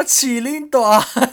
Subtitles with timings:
[0.00, 1.30] 我起恁大汉，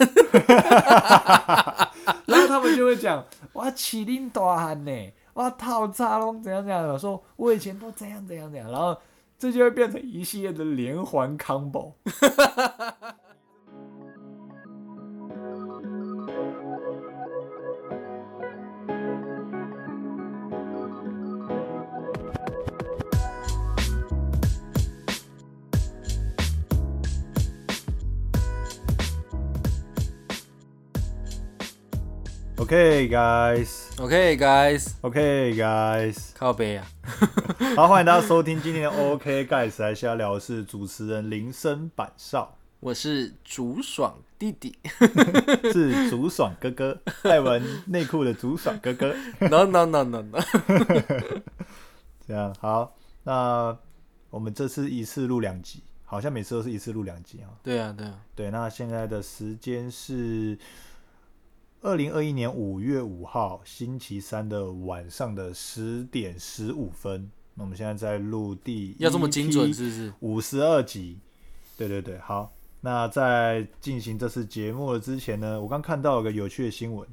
[2.26, 4.92] 然后他们就会讲我起恁大汉呢，
[5.32, 8.94] 我套叉拢怎样怎样的，说我以前都这样怎样怎样，然后
[9.38, 11.94] 这就会变成一系列的连环 combo。
[32.68, 36.86] OK guys, OK guys，OK guys，靠背啊，
[37.74, 44.76] 好，欢迎大家收听今天的 OK guys，来瞎聊的是主持人林森板少，我是竹爽弟弟。
[45.72, 49.16] 是竹爽哥哥，爱闻内裤的竹爽哥哥。
[49.48, 50.38] No no no no no，
[52.26, 53.74] 这样好，那
[54.28, 57.48] 我们这次一次录两集，好像每次都是一次录两集啊。
[57.62, 60.58] 对啊对啊，对，那现在的时间是
[61.80, 67.30] 二零二一年五月五号星期三的晚上的十点十五分。
[67.54, 70.12] 那我们现在在录第要这么精准是不是？
[70.20, 71.20] 五十二集。
[71.76, 72.52] 对对对，好。
[72.80, 77.08] 那在进行这次节目的之前呢，我刚看到有个有趣的新闻，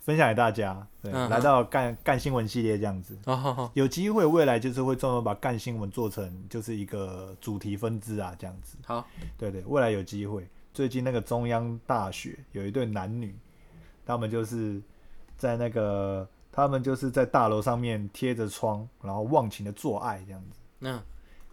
[0.00, 0.86] 分享给大家。
[1.02, 3.16] 对，嗯来到干干新闻系列这样子。
[3.24, 8.76] 哦好好，有机会未来就是会专门把干新闻做成就是一个主题分支啊，这样子。
[8.84, 9.06] 好，
[9.38, 10.46] 对对，未来有机会。
[10.74, 13.34] 最近那个中央大学有一对男女，
[14.12, 14.80] 他们就是
[15.38, 20.60] 在那个他们就是在大楼上面贴着窗，然后忘情的做爱这样子。
[20.78, 21.02] 那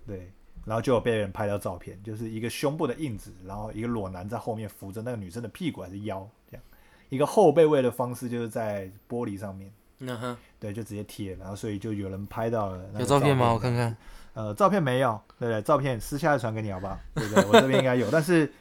[0.06, 0.32] 对，
[0.66, 6.64] 然后就有被人拍到照片，就是一个胸部的印子，然后一个裸男在后面扶着那个女生的屁股还是腰这样，
[7.08, 9.72] 一个后背位的方式就是在玻璃上面。
[10.00, 13.54] 那哈，对，就直接贴，然后所以就有人拍到了那个有照片吗？
[13.54, 13.96] 我看看。
[14.34, 15.62] 呃，照片没有，对不对？
[15.62, 17.00] 照片私下再传给你好不好？
[17.16, 17.46] 对不对？
[17.46, 18.52] 我这边应该有，但是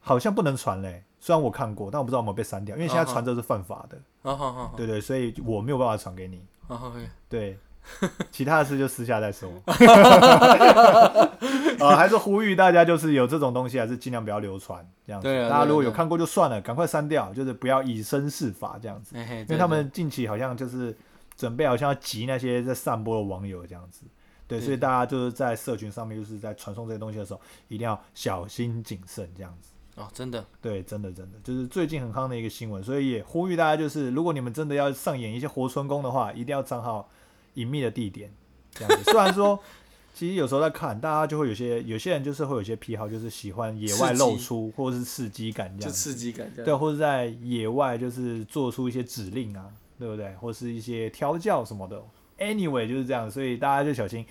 [0.00, 1.04] 好像不能传嘞。
[1.20, 6.42] 虽然我看过，但我不知道有没有被删掉，因为现在传这是犯法的，好好好好，对对，所以我没有办法传给你。
[6.66, 6.92] 好好，
[7.28, 7.58] 对，
[8.30, 9.50] 其他的事就私下再说。
[11.78, 15.28] 啊， 还是呼吁大家，就是有这种东西，还是尽量不要流传这样子。
[15.48, 19.14] 大家如果有看过就算了，赶快删掉，就是不要以身试法这样子。
[19.16, 20.96] 因为他们近期好像就是
[21.36, 24.06] 准备好像要急那些在散播的网友这样子，
[24.46, 29.70] 对，对所以大家就是在社群上面就是在传送这些东西的时候，一定要小心谨慎这样子。
[30.00, 37.10] 哦，真的，对，真的真的就是最近很夯的一个新闻，所以也呼吁大家，就是如果你们真的要上演一些活春宫的话，一定要藏好
[37.54, 38.32] 隐秘的地点
[38.72, 39.10] 这样子。
[39.10, 39.58] 虽然说，
[40.14, 45.96] 其实有时候在看，大家就会有些有些人就是会有些癖好，就是喜欢野外露出或者是刺激感这样子。
[45.96, 46.64] 刺激感这样。
[46.64, 50.34] 对，或者在野外就是做出一些指令啊，对不对？
[50.36, 52.02] 或是一些调教什么的。
[52.38, 54.24] Anyway 就是这样，所以大家就小心，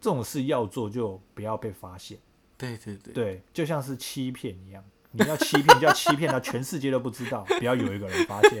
[0.00, 2.18] 这种事要做就不要被发现。
[2.60, 8.58] 对对对，对，就像是欺骗一样，你要欺骗就要欺骗到全世界都不知道， 不要有一个人发现。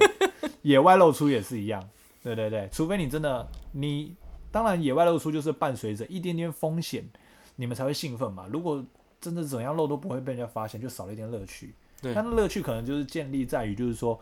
[0.62, 1.88] 野外露出也是一样，
[2.22, 4.14] 对对对，除非你真的你，
[4.50, 7.08] 当然野外露出就是伴随着一点点风险，
[7.56, 8.46] 你们才会兴奋嘛。
[8.50, 8.84] 如果
[9.20, 11.74] 真的怎样露都不会被人家发现，就少了一点乐趣。
[12.02, 14.18] 对它的乐趣可能就是建立在于，就是说，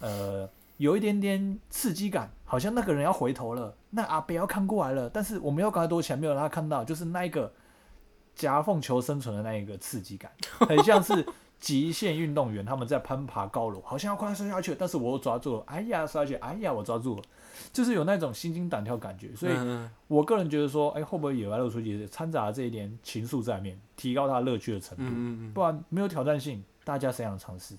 [0.00, 0.48] 呃，
[0.78, 7.52] 有一点点刺激感，好像那个人要回头了，那阿北要看过来了，但是我们要赶快躲起来，没有让他看到，就是那一个
[8.40, 10.32] 夹缝求生存的那一个刺激感，
[10.66, 11.26] 很像是
[11.58, 17.22] 极限运动员他们在攀爬高楼，好像要快摔下去了，但是我又抓住了，哎呀摔下去，哎呀我抓住了，
[17.70, 19.52] 就是有那种心惊胆跳感觉，所以
[20.08, 25.04] 我个人觉得说，哎，会不会野外露出也是掺杂了这一点情愫在里面，提高它乐趣的程度。
[25.04, 27.76] 嗯嗯不然没有挑战性，大家谁想尝试？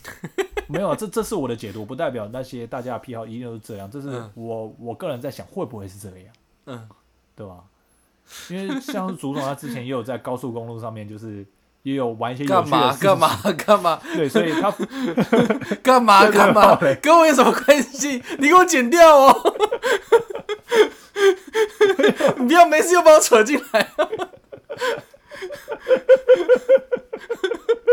[0.66, 3.90] 没有啊，这这是我的解读，不代表那些大家的癖好一定都是这样。
[3.90, 6.34] 这是嗯我、我个人在想，会不会是这样，
[6.64, 6.88] 嗯，
[7.36, 7.62] 对吧？
[8.48, 11.44] 因为像是竹总他之前也有在高速公路上面，就是
[11.82, 13.18] 也有玩一些有干嘛干？
[13.18, 14.70] 嘛干嘛 对，所以他
[15.82, 16.76] 干嘛干嘛？
[17.00, 18.22] 跟我有什么关系？
[18.38, 19.54] 你给我剪掉哦！
[22.38, 23.88] 你 不要没事又把我扯进来，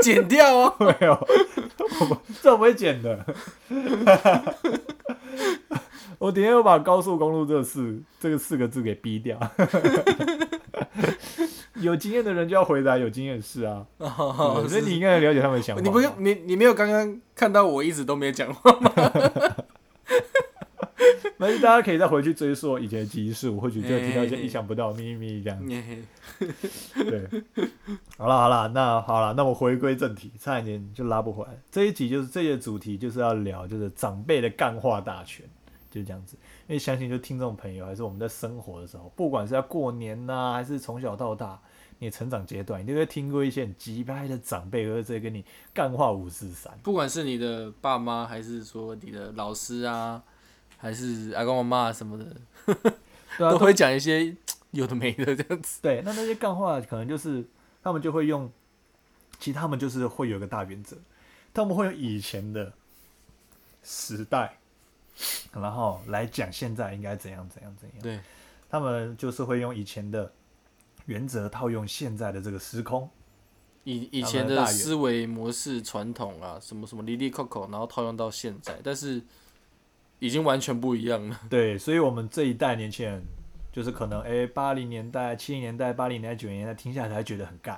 [0.01, 0.75] 剪掉哦！
[0.79, 1.13] 没有，
[2.09, 3.25] 我这我不会剪的。
[6.19, 9.39] 我等一下又把高速公路这四这个四个字给逼掉。
[11.75, 13.85] 有经验的人就要回答有经验的事啊，
[14.67, 15.81] 所以你应该了解他们的想法。
[15.81, 18.91] 你不用你你没有刚刚看到我一直都没讲话吗？
[21.39, 25.59] 但是大家可以再回去追溯以前的集数，或许就会听到一些意想不到的秘密这样。
[25.69, 26.03] 嘿
[27.03, 27.29] 对，
[28.17, 31.51] 好了好了，那好了，那我回归正题，差一点就拉不回来。
[31.69, 35.45] 这一集就是这一个主题就是要聊就是长辈的干话大全，
[35.97, 36.37] 就是这样子。
[36.67, 41.59] 因为相信就听众朋友，还是我们在生活的时候，不管是在过年呐、还是从小到大，
[41.99, 46.77] 你的成长阶段，你都会听过一些很急掰的长辈，或者跟你干话五四三。
[46.83, 50.21] 不管是你的爸妈，还是说你的老师啊，
[50.77, 52.25] 还是阿公阿妈什么的，
[53.37, 54.35] 对啊，都会讲一些
[54.71, 55.79] 有的没的这样子。
[55.81, 57.43] 对，那那些干话可能就是
[57.81, 58.51] 他们就会用，
[59.39, 60.97] 其实他们就是会有一个大原则，
[61.53, 62.73] 他们会用以前的
[63.83, 64.59] 时代，
[65.53, 67.97] 然后来讲现在应该怎样怎样怎样。
[68.01, 68.19] 对，
[68.69, 70.31] 他们就是会用以前的
[71.05, 73.09] 原则套用现在的这个时空。
[73.83, 79.21] 以以前的思维模式、传统啊，什么什么离离扣扣，然后套用到现在，但是
[80.19, 81.39] 已经完全不一样了。
[81.49, 83.23] 对，所以我们这一代年轻人，
[83.71, 87.77] 就是可能哎，八零年代、七零年代、八零年代、九零年代听下来才觉得很尬，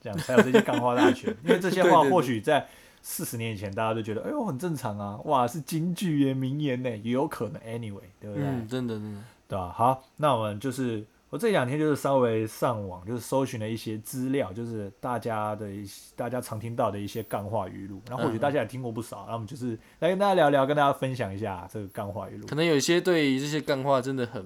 [0.00, 1.36] 这样才有这些干话大全。
[1.42, 2.68] 因为这些话或许在
[3.02, 7.60] 四十年以前大家都觉得哎呦很正常啊，哇是京剧耶、名言呢，也有可能。
[7.62, 8.44] Anyway，对不对？
[8.44, 9.20] 嗯，真的真的。
[9.48, 9.72] 对吧？
[9.76, 22.46] 好，那我们就是我这两天就是稍微上网，就是搜寻了一些资料，就是大家的一些大家常听到的一些干话语录，然后或许大家也听过不少，那我们就是来跟大家聊聊，跟大家分享一下这个干话语录。
[22.46, 24.44] 可能有一些对这些干话真的很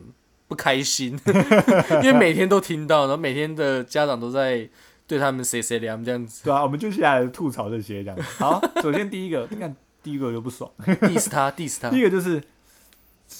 [0.48, 1.18] 不开心，
[2.02, 4.68] 因为每天都听到，然后每天的家长都在
[5.06, 6.44] 对他们谁谁凉这样子。
[6.44, 8.22] 对啊，我们就下来吐槽这些这样。
[8.38, 11.90] 好， 首先第一个，你看第一个就不爽，diss 他，diss 他。
[11.90, 12.42] 第一个就是。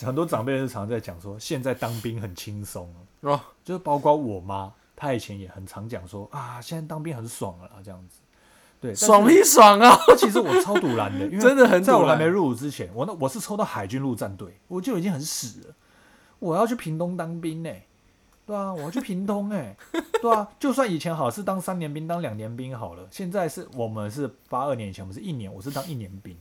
[0.03, 8.19] 很多长辈是常在讲说，现在当兵很轻松哦，就是包括我妈，她以前也很常讲说啊，现在当兵很爽了这样子。
[8.81, 9.97] 对，爽屁爽啊！
[10.19, 15.75] 其实我超堵拦的，因为真的很在我还没入伍之前，我那我是抽到海军陆战队，我就已经很死了。
[16.39, 17.71] 我要去屏东当兵呢，
[18.47, 19.77] 对啊，我要去屏东哎，
[20.21, 26.37] 对啊，就算以前好是当三年兵，当两年兵好了，现在是我们是八二年以前，我们是一年，我是当一年兵。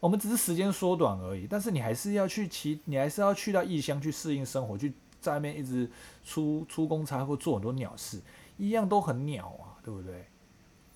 [0.00, 5.90] 我们只是时间缩短而已，但是你还是要去骑，你还是要去到异乡去适应生活，去在外面一直
[6.24, 8.20] 出出公差或做很多鸟事，
[8.56, 10.24] 一样都很鸟啊，对不对？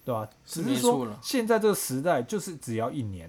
[0.05, 0.31] 对吧？
[0.45, 3.29] 只是说现在这个时代就是只要一年，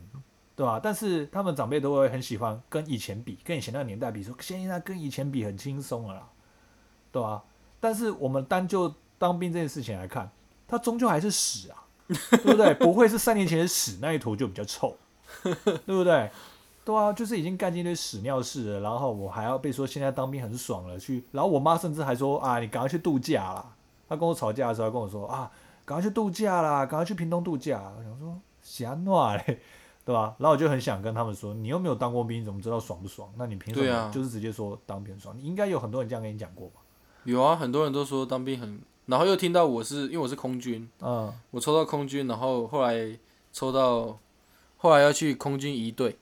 [0.56, 0.80] 对吧？
[0.82, 6.30] 但是他们长辈都会很喜欢跟以前比，跟以前那个年代比，说现在跟以前比很轻松了，啦，
[7.14, 7.42] 对吧？
[7.80, 10.30] 但是我们单就当兵这件事情来看，
[10.68, 12.74] 它终究还是屎啊， 对不对？
[12.74, 14.98] 不会是三年前的屎那一坨就比较臭。
[15.42, 16.30] 对不对？
[16.86, 23.66] 对啊，就是已经干进一堆屎尿事了，然后我还要被说现在当兵很爽了，去，然后我妈甚至还说啊，你赶快去度假啦。
[24.08, 25.50] 她跟我吵架的时候跟我说啊，
[25.86, 27.92] 赶快去度假啦，赶快去屏东度假。
[27.98, 29.60] 我想说瞎闹嘞，
[30.06, 30.36] 对吧？
[30.38, 33.28] 然后我就很想跟他们说，你又没有当过兵，怎么知道爽不爽？
[33.38, 35.36] 那你凭什么就是直接说当兵爽？
[35.38, 36.82] 你应该有很多人这样跟你讲过吧？
[37.26, 43.18] 有啊，很多人都说当兵很，然后又听到我是因为我是空军，嗯，我抽到空军，然后后来
[43.52, 44.20] 抽到。
[44.84, 46.18] 后来要去空军一队，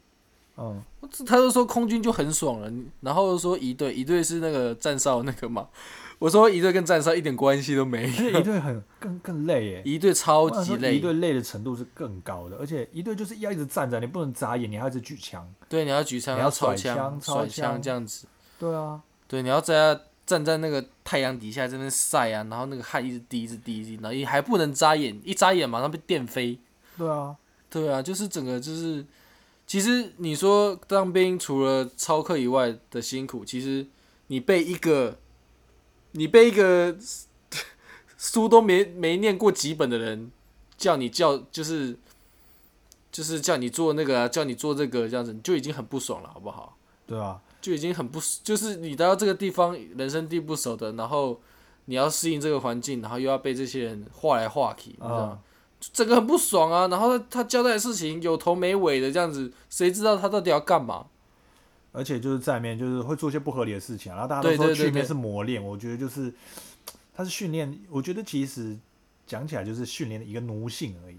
[0.55, 0.83] 嗯，
[1.25, 5.67] 他就说空军就很爽了，然后说一队一队是那个站哨那个嘛，
[6.19, 17.81] 我说一队跟站哨一点关系都没有，一队很更更累耶，一队超级累，一队累的程度是更高的，而且一队就是要一直站着，你不能眨眼，你还要一直举枪，对，你要举枪，你要甩枪，甩枪。
[17.81, 18.27] 这样子，
[18.59, 19.99] 对啊，对，你要在
[20.31, 26.57] 站在那个太阳底下这边晒啊，然后那个汗一直滴一直滴一直，然后你还不能眨眼，一眨眼马上被电飞，
[26.97, 27.35] 对啊。
[27.69, 29.05] 对啊，就是整个就是，
[29.65, 33.87] 其实你说当兵除了操课以外的辛苦，其实
[34.27, 35.17] 你被一个，
[36.11, 36.95] 你被一个
[38.17, 40.29] 书都没没念过几本的人
[40.77, 41.97] 叫你叫就是
[43.09, 46.75] 就是叫你做那个叫你做这个这样子，你就已经很不爽了，好不好？
[47.07, 51.39] 对啊，就已经很不就是你到这个地方人生地不熟的，然后
[51.85, 55.39] 你要适应这个环境，然后又要被这些人画来画去，你知道吗？
[55.93, 56.87] 整个很不爽啊！
[56.89, 61.07] 然后他他交代的事情有头没尾的这样子，谁知道他到底要干嘛？
[61.91, 66.33] 而且就是在面就是会做一些不合理的事情，然后大家都说训练是磨练，我觉得就是
[67.13, 68.77] 他是训练，我觉得其实
[69.25, 71.17] 讲起来就是训练的一个奴性而已，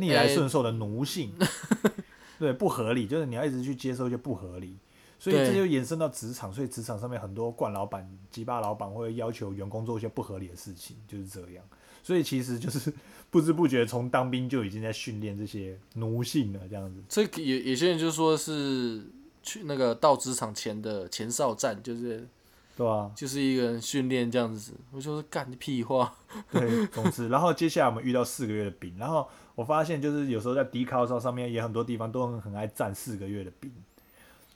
[0.00, 1.32] 逆来顺受的奴性，
[2.38, 4.76] 对不合理，就是你要一直去接受一些不合理，
[5.18, 11.64] 所以这就延伸到职场，所以职场上面很多惯老板、鸡巴老板会要求员工做一些不合理的事情，就是这样。
[12.02, 12.92] 所以其实就是
[13.30, 17.02] 不知不觉从当兵就已经在训练这些奴性了，这样子。
[17.08, 19.02] 所以有有些人就说是
[19.42, 22.28] 去那个到职场前的前哨战，就是
[22.76, 24.74] 对啊，就是一个人训练这样子。
[24.92, 26.14] 我就是干屁话。
[26.52, 33.70] 对，总之，然后接下来我们遇到四个月的兵，然后我发现就是有时候在低考上上面也很多地方都很很爱站四个月的兵，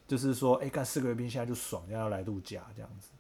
[0.07, 3.11] 就是说哎干四个月兵现在就爽，要来度假这样子，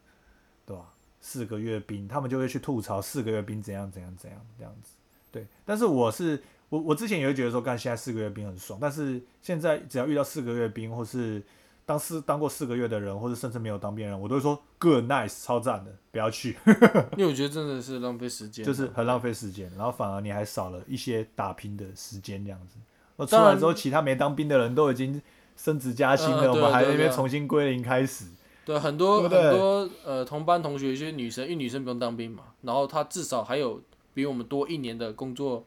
[0.67, 0.93] 对吧？
[1.21, 4.91] 四个月兵，他们就会去吐槽四个月兵怎样怎样怎样这样子，
[5.33, 5.47] 对。
[5.65, 11.43] 但是我是我我之前也会觉得说，干现在四个月兵很爽，但是现在只要遇到四个月兵或是
[11.89, 16.55] 当四当过四个月的人，或者甚至没有当兵的人，我都会说 good nice 超赞的，不要去，
[17.17, 22.77] 因为我觉得真的是浪费时间，就是很浪费时间，然后反而你还少了一些打拼的时间这样子。
[23.17, 25.19] 我出来之后，其他没当兵的人都已经
[25.57, 28.27] 升职加薪了，嗯我们还在那边重新归零开始。
[28.67, 33.81] 对，很多很多呃同班同学，一些女生，因为女生不用当兵嘛，然后她至少还有
[34.13, 35.65] 比我们多一年的工作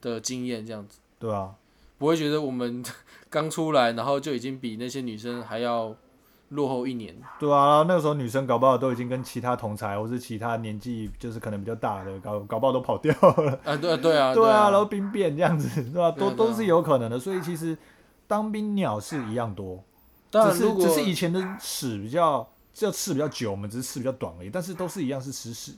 [0.00, 1.00] 的经验，这样子。
[1.18, 1.56] 对啊，
[1.98, 2.84] 不会觉得我们
[3.36, 5.94] 刚出来，然后就已经比那些女生还要
[6.48, 7.14] 落后一年。
[7.38, 13.60] 对啊，那个时候女生搞不好都已经跟其他同才或是其他年纪就是可能比较大的搞搞不好都跑掉了。
[13.62, 17.18] 啊，对啊 对啊，对啊，然后兵变这样子，对吧、都啊啊都是有可能的。
[17.18, 17.76] 所以其实
[18.26, 19.84] 当兵鸟是一样多，
[20.30, 25.74] 当然如果只是只是以前的史比较，这吃比较久，我们只是吃比较短而已，但是都是一样是吃屎。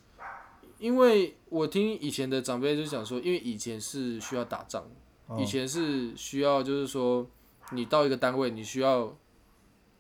[0.79, 4.85] 因为我听以前的长辈就讲说，因为以前是需要打仗，
[5.27, 7.27] 哦以前是需要就是说
[7.73, 9.17] 你到一个单位，你需要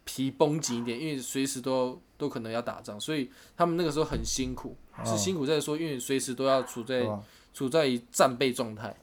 [0.04, 7.06] 皮绷紧一点，因为随时都都可能要打仗，所以他们那个时候很辛苦，是辛苦在说，因为随时都要处在？
[7.54, 8.94] 处在战备状态，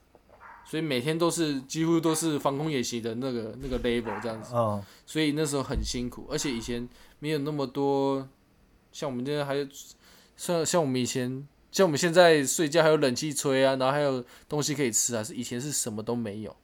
[0.66, 6.88] 所以每天都是几乎都是防空演习的那个那个 level 这样子，嗯，所以那时候很辛苦，而且以前
[7.20, 8.26] 没有那么多，
[8.94, 9.68] 像我们现在还有
[10.38, 11.46] 像像我们以前。
[11.70, 16.56] 像我们现在睡觉还有冷气吹啊，然后还有东西可以吃啊，是以前是什么都没有，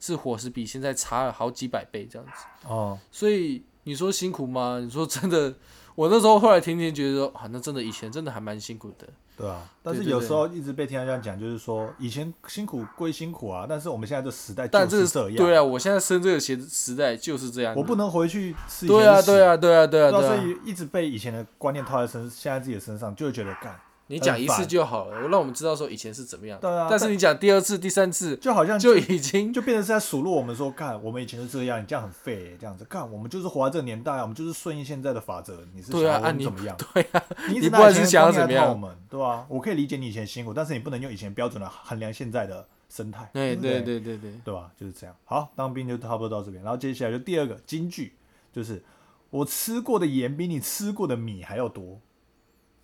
[0.00, 2.44] 是伙食比现在差了好几百倍这样子。
[2.66, 4.78] 哦，所以你说辛苦吗？
[4.84, 5.54] 你说真的，
[5.94, 9.06] 我那时候后来天天觉得说，啊，那真的以前真的还蛮辛苦的。
[9.36, 9.70] 对啊。
[9.82, 15.36] 但是有时候一直被听他这样讲，就是说以前辛苦归辛苦啊，但是我们现在这时代但这就是这样。
[15.36, 17.74] 对啊，我现在生这个时时代就是这样。
[17.76, 20.10] 我不能回去吃对啊，对啊，对啊，对啊。
[20.10, 23.78] 所以一直被以前的观念套在身，现在自己的身上，就会觉得干，
[24.10, 26.58] 你讲一次就好了，我让我们知道说以前是怎么样。
[26.60, 36.76] 对啊但是你讲第二次、第三次，就好像就已经就变成是在数落我们说，干，我们以前是这样，你这样很废耶，这样子干，我们就是活在这个年代啊，我们就是顺应现在的法则，你是想要我对啊啊你们怎么样？
[36.94, 44.70] 对啊，你不直拿以前的然是想要怎么样我们，对吧、我可以理解你以前辛苦，但是你不能用以前标准来衡量现在的生态，对对对对对对，对吧？
[44.80, 45.14] 就是这样。
[45.26, 48.14] 好，当兵就差不多到这边，然后接下来就第二个金句，
[48.52, 48.82] 就是
[49.28, 52.00] 我吃过的盐比你吃过的米还要多。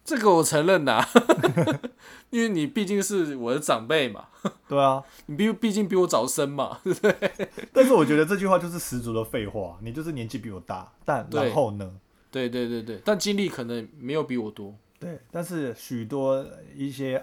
[0.05, 1.03] 这个我承认呐，
[2.29, 4.27] 因为你毕竟是我的长辈嘛，
[4.69, 11.91] 对啊，你毕毕竟比我早生嘛，对不对但是我觉得这句话就是十足的废话，你就是年纪比我大，但然后呢？
[12.31, 14.75] 对对对对，但经历可能没有比我多。
[14.99, 16.45] 对，但是许多
[16.75, 17.23] 一些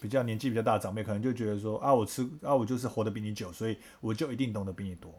[0.00, 5.12] 比较年纪比较大的长辈，可能就觉得说啊，我吃啊，我就是活得比你久，所以我就一定懂得比你多。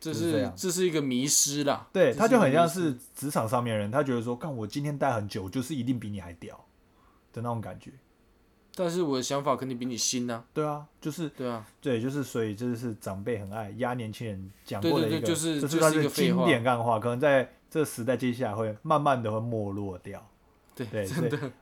[0.00, 6.56] 这就是这是这是一个迷失啦，对，他就很像是职场上面的人，他觉得说，看我今天待很久，就是一定比你还屌
[7.32, 7.92] 的那种感觉。
[8.74, 20.24] 但是我的想法肯定比你新呐、对啊，就是对啊，对，就是所以这是长辈很爱压年轻人讲过的一个，就是这就是经典干话，可能在这个时代接下来会慢慢的会没落掉。
[20.74, 21.06] 对对，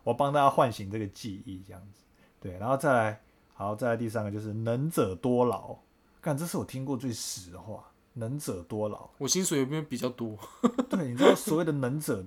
[0.04, 2.04] 我帮大家唤醒这个记忆，这样子。
[2.38, 3.20] 对，然后再来，
[3.52, 5.76] 好，再来第三个就是能者多劳。
[6.22, 7.87] 看，这是我听过最实的话，
[8.18, 9.08] 能者多劳。
[9.18, 10.36] 我薪水有没有比较多？
[10.90, 12.24] 对，你知道所谓的能者，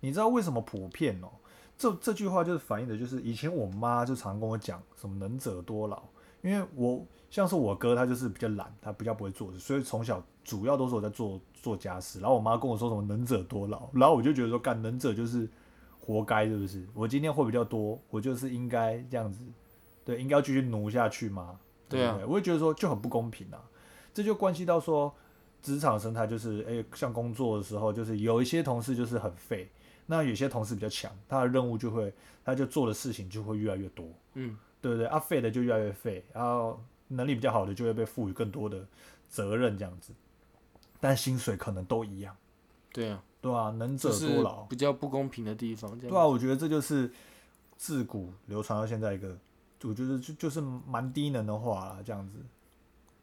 [0.00, 1.28] 你知道为什么普遍哦？
[1.76, 6.00] 这这句话就是反映的，就是以前我妈就常跟我讲什么能者多劳，
[6.42, 12.20] 因为我像是我哥，他就是比较懒，他比较不会做事，所以从小主要都是我在做做家事。
[12.20, 15.48] 然后我妈跟我说什么能者多劳，然后我就觉得说，干能者就是
[15.98, 16.86] 活该，是不是？
[16.94, 19.44] 我今天会比较多，我就是应该这样子，
[20.04, 21.58] 对，应该要继续努下去吗？
[21.88, 23.58] 对啊不对，我也觉得说就很不公平啊。
[24.14, 25.12] 这就关系到说
[25.62, 29.70] 职场生态，就是诶，像工作的时候，就是有一些同事就是很废，
[30.06, 32.12] 那有些同事比较强，他的任务就会，
[32.44, 34.04] 他就做的事情就会越来越多，
[34.34, 35.06] 嗯，对不对？
[35.06, 38.84] 啊，废的就越来越废，然后能力比较好的就会被赋予更多的
[39.28, 40.12] 责任，这样子，
[41.00, 42.36] 但薪水可能都一样，
[42.92, 45.90] 对啊，对啊、能者多劳，比较不公平的地方。
[45.98, 47.10] 这样对啊，我觉得这就是
[47.76, 49.38] 自古流传到现在一个，
[49.84, 52.38] 我觉得就就是蛮低能的话啦，这样子。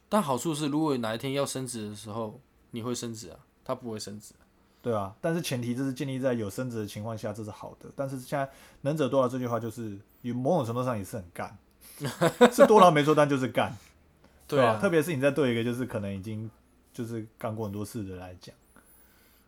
[0.10, 4.34] 但好处是，如果哪一天要升职的时候，你会升职啊，他不会升职。
[4.82, 7.92] 对啊，但是前提这是建立在有升职的情况下，这是好的。
[7.96, 8.50] 但是现在
[8.82, 11.58] “能者多劳”这句话，就是有某种程度上也是很干，
[12.52, 13.76] 是多劳没错，但就是干，
[14.48, 16.50] 对啊，特别是你在对一个就是可能已经
[16.94, 18.56] 就是干过很多次的来讲，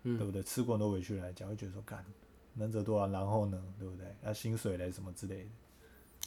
[0.04, 0.44] 嗯对不对？
[0.44, 2.04] 吃过很多委屈的来讲，会觉得说干
[2.56, 4.06] 能者多劳，然后呢，对不对？
[4.22, 5.50] 那薪水嘞什么之类的，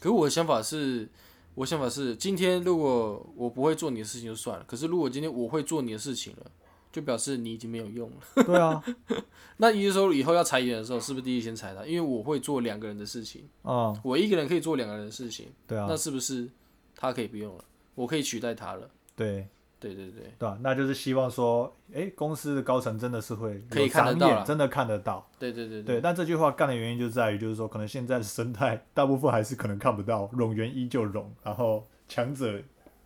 [0.00, 1.06] 可是我的想法是，
[1.54, 6.50] 我想法是，今天如果我不会做你的事情就算了，可是如果今天我会做你的事情了，
[6.92, 8.44] 就表示你已经没有用了。
[8.44, 8.82] 对啊，
[9.58, 11.86] 那也就是说，以后要裁员的时候，是不是第一先裁他？
[11.86, 16.48] 因为我会做两个人的事情，嗯，我一个人可以做两个人的事情，对啊那，是不是
[16.96, 17.64] 他可以不用了？
[17.94, 19.46] 我可以取代他了，对，
[19.84, 20.58] 对对对对吧？
[20.62, 25.28] 那就是希望说，哎，公司的高层真的是会可以有看得到真的看得到。
[25.38, 32.58] 对对对对，但这句话干的原因就在于，就是说，可能现在的生态大部分还是可能看不到，冗员依旧冗，然后强者，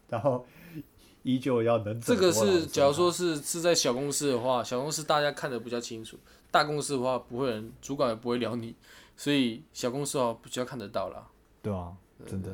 [0.09, 0.47] 然后
[1.25, 6.17] 依旧要能者这个是，假如说是是在小公司的话，小公司大家看得比较清楚，
[6.51, 8.75] 大公司的话不会人，主管也不会聊你，
[9.17, 11.27] 所以小公司的话比较看得到啦。
[11.61, 11.93] 对啊，
[12.25, 12.51] 真的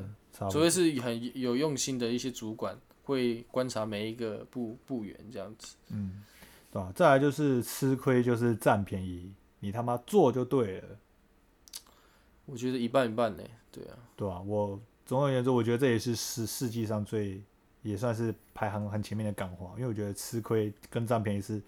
[0.51, 0.61] 除。
[0.61, 5.77] 非是很有用心的一些主管，会观察每一个部部员这样子。
[5.91, 6.25] 嗯，
[6.73, 10.89] 对吧、再来就是吃亏，就是占便宜，你他妈做就对了，
[12.47, 17.41] 我觉得一半一半呢，对啊，对啊、我总而言之，我觉得这也是世世界上最
[17.83, 21.63] 也算是排行很前面的干话，因为我觉得吃亏跟占便宜是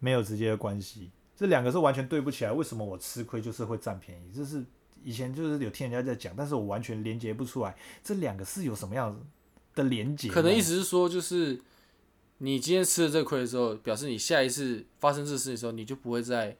[0.00, 2.52] 没有直接的关系，这两个是完全对不起来。
[2.52, 4.30] 为什么我吃亏就是会占便宜？
[4.34, 4.64] 这是
[5.02, 9.16] 以前就是有听人家在讲，但是我完全连接不出来，这两个是有什么样
[9.74, 10.28] 的连接？
[10.28, 11.60] 可能意思是说，就是
[12.38, 16.56] 你今天吃了这个亏的时候，表示你下一次发生这事的时候，你就不会再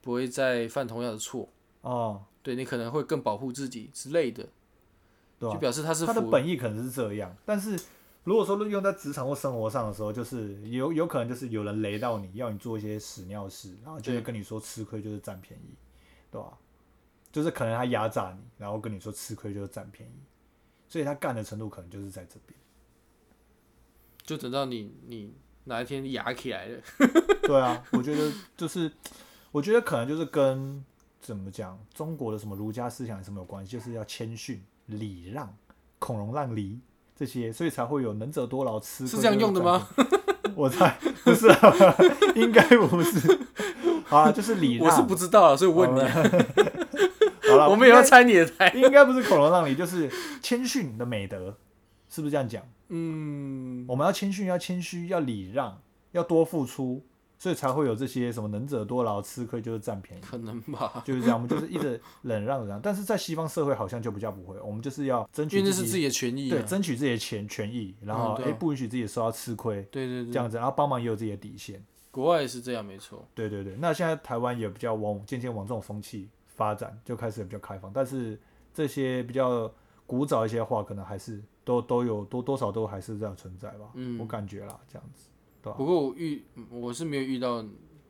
[0.00, 1.48] 不会再犯同样的错。
[1.82, 4.48] 哦，对你可能会更保护自己之类的，
[5.38, 7.78] 对吧、就表示他是他的本意可能是这样，但是
[8.24, 15.74] 如果说用在职场或生活上的时候，就是有有可能就是有人雷到你，要你做一些屎尿事，然后就会跟你说吃亏就是占便宜，
[16.30, 16.56] 对吧？
[17.32, 20.12] 就是可能他压榨你，然后跟你说吃亏就是占便宜，
[20.92, 22.54] 所以他干的程度可能就是在这边。
[24.26, 25.32] 就等到你你
[25.64, 26.78] 哪一天牙起来了，
[27.44, 28.92] 对啊，我觉得就是，
[29.50, 30.84] 我觉得可能就是跟
[31.18, 35.56] 怎么讲，中国的什么儒家思想有什么有关系，就是要谦逊、礼让、
[35.98, 36.78] 孔融让梨
[37.16, 39.88] 这些，所以才会有能者多劳、吃是这样用的吗？
[40.54, 41.96] 我猜不是、啊，
[42.36, 43.40] 应该不是。
[44.10, 44.86] 啊，就是礼让。
[44.86, 46.22] 我是不知道啊，所以我问你啊，
[47.52, 48.68] 好了， 我们也要拆你的台。
[48.76, 50.10] 应该不是孔融让梨，就是
[50.42, 51.56] 谦逊的美德，
[52.08, 52.62] 是不是这样讲？
[52.88, 55.80] 嗯，我们要谦逊，要谦虚，要礼让，
[56.12, 57.02] 要多付出，
[57.38, 60.22] 所以才会有这些什么能者多劳，吃亏就是占便宜。
[60.22, 66.56] 可能吧，就是这样，我们就是一直忍让忍让，但是在西方社会好像就比较不会，我们就是要争取自己因为那是自己的权益、啊。
[66.56, 71.82] 对争取自己的权权益，然后哎、不允许自己受到吃亏对对对，这样子，然后帮忙也有自己的底线。
[72.10, 73.26] 国外也是这样，没错。
[73.34, 78.38] 对对对，那现在台湾也比较往渐渐往这种风气发展，就开始比较开放，但是
[78.72, 79.72] 这些比较
[80.06, 85.28] 古早一些话，可能还是都都有多多少都还是这样存在吧，嗯我感觉啦，这样子。
[85.62, 87.64] 对吧不过我遇我是没有遇到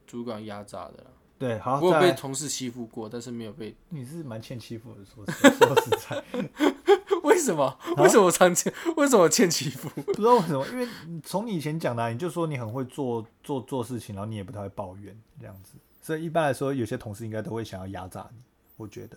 [0.06, 3.76] 主管压榨的啦，对，好，我有被同事欺负过，但是没有被。
[3.90, 6.24] 你是蛮欠欺负的，说实 说实在，
[7.22, 7.78] 为什么？
[7.98, 8.72] 为什么我常欠？
[8.96, 9.88] 为什么我欠欺负？
[10.00, 10.88] 不知道为什么，因为
[11.22, 18.42] 从你以前讲的啊、你就说你很会做做做事情，然后你也不太会抱怨这样子，所以一般来说，有些同事应该都会想要压榨你，
[18.76, 19.16] 我觉得，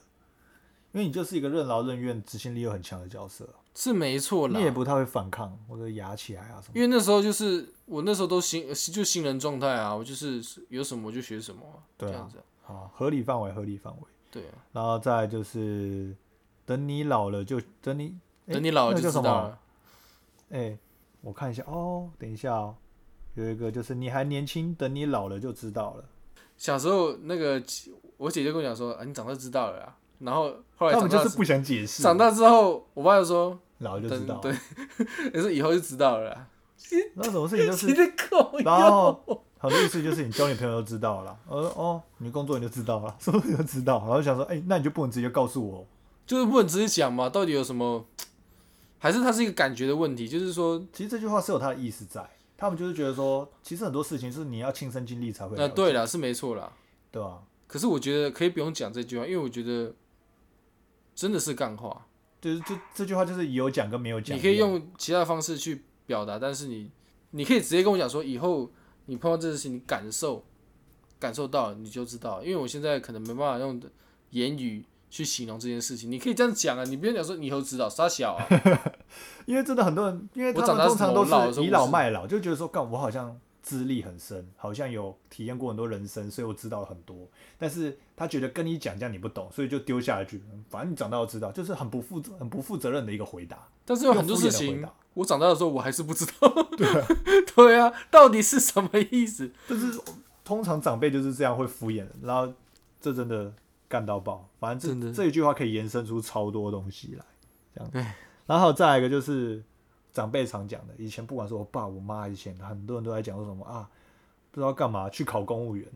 [0.94, 6.74] 因为你就是一个任劳任怨、执行力又很强的角色，是没错啦你，也不太会反抗或者压起来啊什么。
[6.76, 14.04] 因为那时候就是我那时候都新就新人状态啊，我就是有什么就学什么啊、对啊这样子啊、好，合理范围，合理范围。
[14.30, 16.16] 对啊，然后再就是，
[16.66, 19.60] 等你老了就等你，诶等你老了就知道了。
[20.52, 20.78] 哎、
[21.22, 22.76] 我看一下哦，等一下哦，
[23.34, 26.06] 有一个就是你还年轻，等你老了就知道了。
[26.58, 27.62] 小时候那个
[28.18, 29.96] 我姐姐跟我讲说，啊，你长大知道了啦。
[30.20, 34.52] 然后后来他们就是不想解释，长大之后，我爸就说，老了就知道等。
[34.52, 36.48] 对， 也是以后就知道了啦。
[37.16, 39.20] 那什么事情就是 你的口然后
[39.58, 45.86] 很多意思就是你交女朋友就知道了，呃哦，你工作你就知道了， 什么你就知道，然后想说，哎、那你就不能直接告诉我，
[46.26, 48.06] 就是不能直接讲嘛，到底有什么？
[48.98, 52.26] 还是它是一个感觉的问题，就是说，其实这句话是有它的意思在，
[52.58, 56.72] 他们就是觉得说，其实很多事情是你要亲身经历才会了呃，对啦，是没错啦。
[57.12, 57.44] 对吧？
[57.68, 59.94] 可是我觉得可以不用讲这句话，因为我觉得
[61.16, 62.06] 真的是干话。
[62.42, 66.92] 就是这这句话就是有讲跟没有讲，你可以用其他的方式去表达，但是你
[67.32, 68.70] 你可以直接跟我讲说，以后
[69.06, 70.44] 你碰到这件事情，你感受
[71.20, 73.82] 感受到你就知道，因为我现在可能没办法用
[74.30, 76.12] 言语去形容这件事情。
[76.12, 78.46] 你可以这样讲啊，你不用讲说你以后知道，傻小啊。
[79.48, 87.16] 因为真的很多人，因为他们通常都是倚老卖老，就觉得说，干我好像资历很深，好像有体验过很多人生，所以我知道了很多。
[87.58, 93.70] 但是他觉得跟你讲这样你不懂，所以就丢下一句，嗯反正你长大都知道，就是很不负责、很不负责任的一个回答。
[93.86, 96.68] 但是有很多事情，我长大的时候我还是不知道。
[97.56, 99.50] 对啊，到底是什么意思？
[99.70, 99.98] 就是
[100.44, 102.52] 通常长辈就是这样会敷衍，然后
[103.00, 103.54] 这真的
[103.88, 104.50] 干到爆。
[104.60, 107.26] 反正这这一句话可以延伸出超多东西来，
[107.74, 107.92] 这样。
[107.92, 108.06] 对
[108.46, 109.64] 然后再来一个就是
[110.14, 113.90] 长辈常讲的，以前不管是我爸我妈，以前很多人都在讲说什么啊，
[114.52, 115.88] 不知道干嘛去考公务员，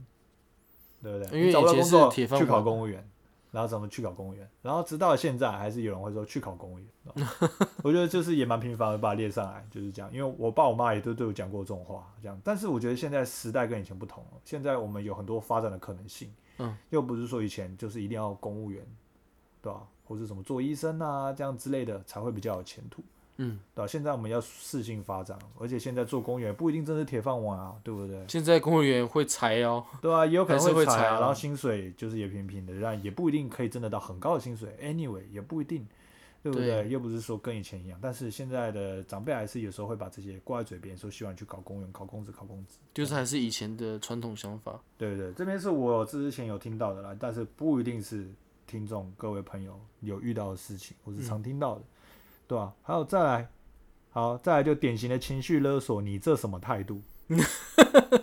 [1.03, 1.37] 对不对？
[1.37, 3.07] 因为你找不到工作去考公务员，
[3.51, 6.87] 然后怎么去考公务员，然后直到现在还是有人会说去考公务员。
[7.83, 10.11] 我觉得就是也蛮频繁的把它列上来，就是这样。
[10.13, 12.39] 因为我爸我妈也都对我讲过这种话，这样。
[12.43, 16.33] 但是我觉得现在时代跟以前不同了，现在我们有很多发展的可能性。
[16.59, 18.85] 嗯，又不是说以前就是一定要公务员，
[19.61, 19.81] 对吧？
[20.05, 23.03] 或者什么做医生啊这样之类的才会比较有前途。
[23.41, 23.87] 嗯，对吧？
[23.87, 28.25] 现在我们要适性发展，而且现在做公务员不一定真是铁饭碗啊，对不对？
[28.27, 34.77] 现在公务员会裁哦，对啊，也有可能会裁啊，裁啊然后薪水就是也平平的，但也不一定可以挣得到很高的薪水。
[34.83, 35.87] Anyway，也不一定，
[36.41, 36.83] 对不对？
[36.83, 42.75] 对又不是说跟以前一样，但是现在的长辈还是有时候会把这些挂在嘴边，说希望你去考公务员、考公职、考公职。
[42.93, 44.79] 就是还是以前的传统想法。
[44.97, 48.27] 对对，这边是我之前有听到的啦，但是不一定是
[48.65, 51.81] 听众各位朋友有遇到的事情，或是常听到的，
[52.47, 53.49] 对吧、还有再来，
[54.11, 57.01] 好，再来就典型的情绪勒索，你这什么态度？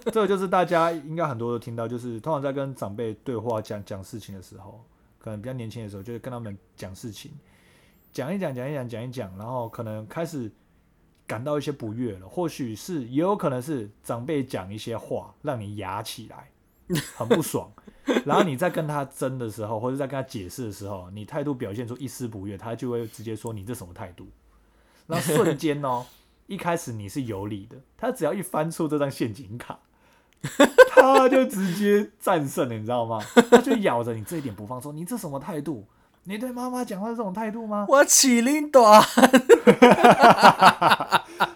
[0.06, 4.84] 这个就是大家应该很多都听到，就是通常在跟长辈对话讲讲事情的时候，
[5.18, 7.30] 可能比较年轻的时候，就是跟他们讲事情，
[8.16, 10.50] 讲一讲，讲一讲，讲一讲，然后可能开始
[11.26, 16.50] 感到一些不悦了，或许是也有可能是长辈讲一些话让你牙起来，
[17.14, 17.70] 很不爽，
[18.24, 24.26] 然后你在跟他争的时候，或者在跟他解释的时候，你态度表现出一丝不悦，他就会直接说你这什么态度，
[25.06, 26.06] 然后瞬间哦，
[26.46, 29.78] 一开始你是有理的，他只要一翻出这张陷阱卡。
[30.96, 33.20] 他就直接战胜了，你知道吗？
[33.50, 35.86] 他就咬着你这一点不放，说你这什么态度？
[36.28, 37.86] 你对妈妈讲话是这种态度吗？
[37.88, 39.00] 我起领短，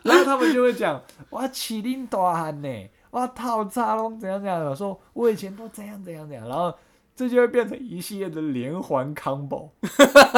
[0.02, 6.72] 然后他们就会讲，我起恁大汉呢，我套叉拢怎样怎样的，说我以前都怎样怎样怎样，然后
[7.16, 9.70] 这就会变成一系列的连环 combo。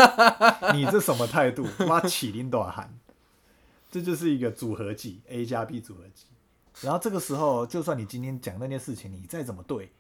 [0.73, 1.67] 你这什么态度？
[1.87, 2.99] 我起恁大喊，
[3.91, 6.25] 这就是一个组合技，A 加 B 组合技。
[6.81, 9.93] 然后这个时候，就算你今天讲那件事情，你再怎么对，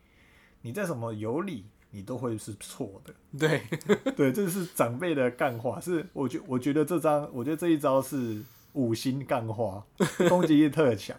[0.62, 3.14] 你再怎么有理，你都会是错的。
[3.38, 3.62] 对，
[4.16, 9.85] 对，这是长辈的干话，是我觉我觉得这张，我觉得这一招是五星干话，
[10.28, 11.16] 攻击力特强，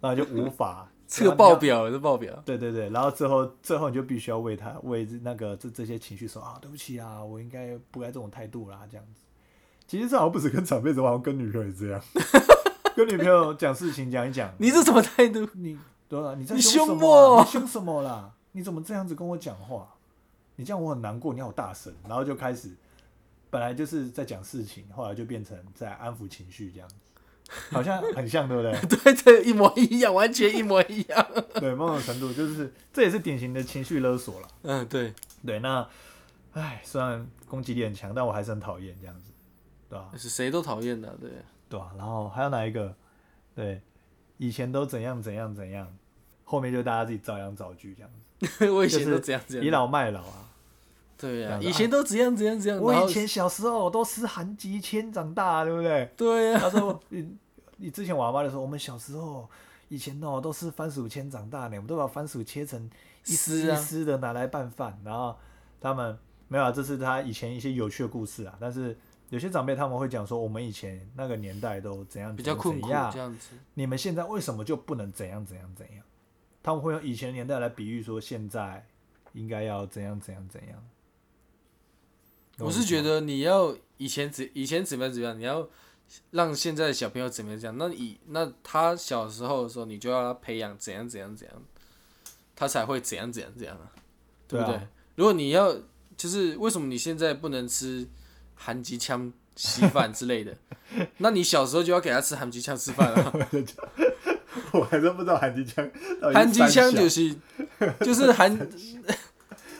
[0.00, 1.54] 然后就无法 这个爆。
[1.54, 2.42] 表了，这爆表。
[2.44, 9.20] 对对对，然后最后最后你就必须要为他为那个这这些情绪说啊，对不起啊，我应该不该这种态度啦，这样子。
[9.86, 12.02] 其实这好像不止跟长辈，好像跟女朋友也这样，
[12.96, 15.48] 跟女朋友讲事情讲一讲，你这什么态度？
[15.54, 18.32] 你对啊，你在你凶我你凶什么啦？
[18.56, 19.86] 你怎么这样子跟我讲话？
[20.54, 22.70] 你这样我很难过，你好大声，然后就开始，
[23.50, 26.94] 本来就是在讲事情，后来就变成在安抚情绪这样子，
[27.70, 28.72] 好像很像，对不对？
[28.88, 31.26] 对 对，一模一样，完全一模一样。
[31.60, 34.48] 对，某种程度就是这也是典型的情绪勒索了。
[34.62, 35.12] 嗯，对，
[35.44, 35.86] 对，那，
[36.54, 39.30] 唉，虽然攻击力很强，但我还是很讨厌这样子，
[39.90, 41.30] 对吧、是谁都讨厌的，对。
[41.68, 42.96] 对啊、然后还有哪一个？
[43.54, 43.82] 对，
[44.38, 45.94] 以前都怎样怎样怎样，
[46.44, 48.25] 后面就大家自己照样造句这样子。
[48.72, 49.64] 我以前都这样这样。
[49.64, 50.44] 倚老卖老啊！
[51.18, 52.78] 对啊，以前都怎样怎样怎样。
[52.80, 56.10] 我以前小时候都吃韩吉千长大，对不对？
[56.14, 57.34] 对啊，他说你
[57.78, 59.48] 你之前娃娃的时候，我们小时候
[59.88, 62.90] 以前哦都吃番薯签长大呢，我们都把番薯切成
[63.24, 65.34] 一丝一丝的拿来拌饭，然后
[65.80, 66.18] 他们
[66.48, 68.54] 没有啊，这是他以前一些有趣的故事啊。
[68.60, 68.94] 但是
[69.30, 73.56] 有些长辈他们会讲说，我们以前那个年代都怎样比较困苦怎样这样子。
[73.72, 76.04] 你们现在为什么就不能怎样怎样怎样？
[76.66, 78.84] 他们会用以前年代来比喻说，现在
[79.34, 80.84] 应该要怎样怎样怎样。
[82.58, 85.68] 我是觉得你要以前怎以前怎么样怎么样，你要
[86.32, 91.62] 让现在的小朋友怎么样这样，那以那他小时候的时候，你就要培养怎样怎样怎样，
[92.56, 93.92] 他才会怎样怎样怎样啊，
[94.48, 94.88] 对不对？
[95.14, 95.72] 如果你要
[96.16, 98.08] 就是为什么你现在不能吃
[98.56, 100.58] 韩吉枪稀饭之类的，
[101.18, 103.32] 那你小时候就要给他吃韩吉枪吃饭啊。
[104.78, 105.90] 我还真不知道韩吉枪
[106.32, 107.34] 韩吉枪就是
[108.00, 108.50] 就是韩，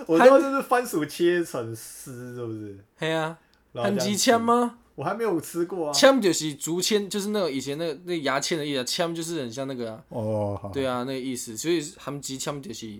[0.06, 2.78] 我知道这是番薯切成丝，是不是？
[2.96, 3.38] 嘿啊，
[3.74, 4.44] 韩吉枪吃？
[4.44, 4.78] 吗？
[4.94, 5.92] 我还没有吃过啊。
[5.92, 10.02] 枪就是竹签，就是那个以前那个那个牙签的意思啊，枪就是很像那个啊。
[10.08, 10.70] 哦，好。
[10.70, 12.98] 对啊，那个意思，所以韩吉枪就是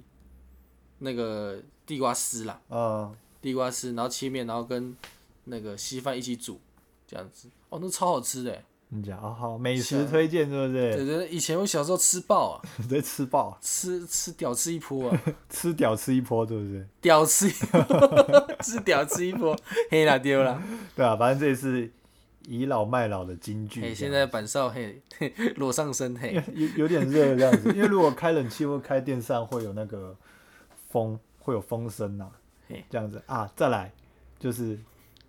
[0.99, 4.95] 那个地瓜丝啦，嗯，地瓜丝，然后切面，然后跟
[5.45, 6.61] 那个稀饭一起煮，
[7.07, 8.65] 这样子，哦，那超好吃的欸。
[8.88, 10.96] 你讲哦好，美食推荐是不是？
[10.96, 16.87] 对对，以前我小时候吃爆啊， 对吃爆，吃吃屌吃一波啊， 吃屌吃一波，是不是？
[17.01, 19.57] 屌吃一波， 吃屌吃一波，
[19.90, 20.62] 黑啦丢啦，
[20.94, 21.90] 对啊，反正这也是
[22.46, 23.81] 倚老卖老的金句。
[23.81, 30.16] 嘿，这样现在板少嘿嘿裸上身嘿，有有点热这样子，因为如果开冷气或开电扇会有那个
[30.90, 32.31] 风，会有风声呐、
[32.68, 33.51] 嘿这样子啊。
[33.57, 33.92] 再来
[34.38, 34.79] 就是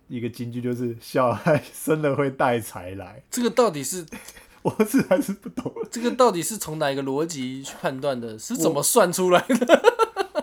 [0.08, 4.04] 一个金句，就是小孩生了会带财来，这个到底是
[4.62, 5.72] 我是还是不懂。
[5.90, 8.38] 这个到底是从哪一个逻辑去判断的？
[8.38, 9.82] 是怎么算出来的？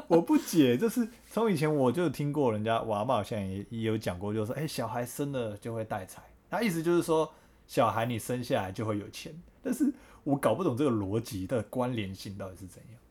[0.08, 7.34] 我 不解，就是从以前我就听过人家我阿嬷好像也也有讲过，就是说，哎、小孩生了就会带财，他意思就是说，
[7.68, 9.92] 小孩你生下来就会有钱，但是
[10.24, 13.02] 我搞不懂这个逻辑的关联性到底是怎样。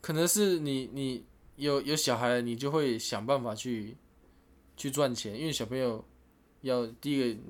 [0.00, 1.24] 可能是你你
[1.56, 3.96] 有有小孩了，你就会想办法去
[4.76, 6.04] 去赚钱，因为小朋友
[6.62, 7.40] 要第一个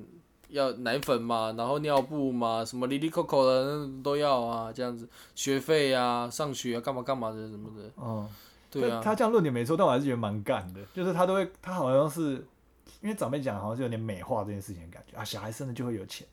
[0.49, 8.29] 要奶粉嘛，然后尿布嘛，什么里里扣扣的都要啊，这样子学费啊，上学啊，干嘛干嘛的什么的，嗯，
[8.71, 12.45] 对啊，他这样论点没错，但我还是觉得蛮干的，就是他都会，他好像是
[13.01, 16.27] 因为长辈讲，好像是有点美化这件事情的感觉啊，小孩生了就会有钱，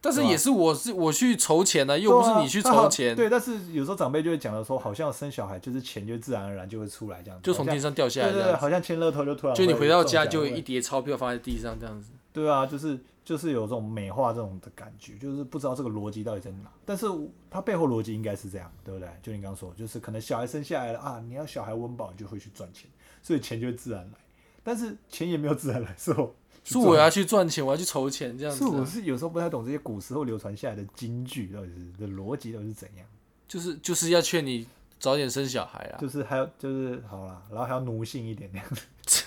[0.00, 16.70] 但是也是我是我去筹钱呢、又不是你去筹钱， 对，但是有时候长辈就会讲的说，好像生小孩就是钱就自然而然就会出来这样子，就从天上掉下对对对，好像签乐透就突然就你回到家就一叠钞票放在地上这样子，对啊，就是就是有这种美化这种的感觉，就是不知道这个逻辑到底在哪。
[16.84, 17.06] 但是
[17.50, 19.08] 它背后逻辑应该是这样，对不对？
[19.22, 22.88] 就你刚刚说，就是可能小孩生下来了啊，你要小孩温饱，你就会去赚钱，
[23.22, 24.18] 所以钱就会自然来。
[24.62, 26.34] 但是钱也没有自然来，是我
[26.72, 33.06] 是我要去赚钱，我要去筹钱这样子啊、我是有时候不太懂这些古时候流传下来的金句到底是的逻辑到底是怎样，
[33.46, 34.66] 就是就是要劝你
[34.98, 38.50] 早点生小孩啊，就是还要就是好啦，然后还要奴性一点。
[38.52, 38.68] 那样
[39.04, 39.22] 子。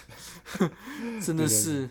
[1.21, 1.89] 真的是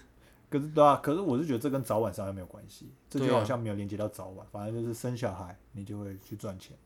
[0.51, 6.77] 可是对啊，可是我是觉得这跟早晚上又没有关系，这就好像没有连接到早晚，反正就是生小孩你就会去赚钱，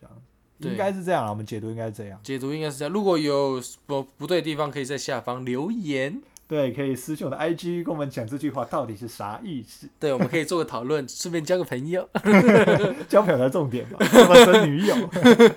[0.00, 0.22] 这样。
[0.58, 2.20] 应该是这样啊，我们解读应该是这样。
[2.22, 2.92] 解读应该是这样。
[2.92, 12.08] 如果有不不对的地方，可以在下方留言，对，可以私信我的 IG 跟我们讲这句话到底是啥意思，对，我们可以做个讨论， 顺便交个朋友。
[13.08, 14.96] 交朋友的重点嘛，怎么生女友？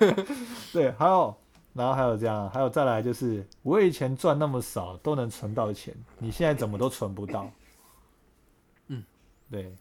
[0.72, 1.36] 对，还有，
[1.72, 7.50] 然后还有这样，还有再来就是，我以前赚那么少都能存到钱，你现在怎么都存不到？
[8.86, 9.02] 嗯，
[9.50, 9.74] 对。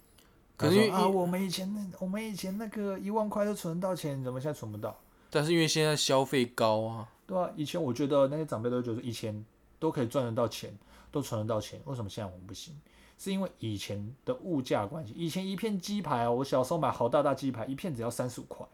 [0.57, 4.97] 可是啊，我们以前那我们以前那个一万块都存得到钱，你怎么现在存不到？
[5.29, 9.45] 但是因为现在消费高啊，对啊，以前我觉得那些长辈都觉得以前
[9.77, 10.71] 都可以赚得到钱，
[11.13, 12.75] 都存得到钱，为什么现在我们不行？
[13.19, 15.13] 是因为以前的物价关系。
[15.15, 18.65] 以前一片鸡排哦，我小时候买好大大鸡排，一片只要三十五块。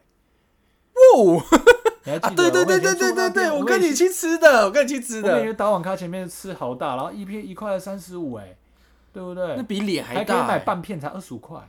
[0.94, 1.44] 哦，啊，
[2.04, 2.50] 你还记得？
[2.50, 8.56] 对对对对对对对，我跟你去吃的，我跟你去吃我每的，天打网咖前面吃好大，然后一片一块三十五，哎，
[9.12, 9.56] 对不对？
[9.56, 11.60] 那比脸还可以大欸，买半片才二十五块，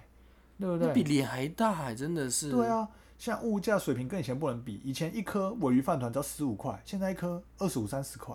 [0.58, 0.88] 对不对？
[0.88, 2.50] 那比脸还大欸，真的是。
[2.52, 2.88] 对，啊，
[3.20, 8.34] 像物价水平跟以前不能比，以前一颗尾鱼饭团只要十五块，现在一颗二十五三十块。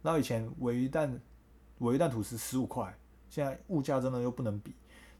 [0.00, 1.20] 然后以前尾鱼蛋
[1.78, 2.96] 尾鱼蛋吐司十五块，
[3.28, 4.74] 现在物价真的又不能比，